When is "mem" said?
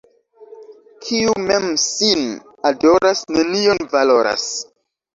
1.51-1.69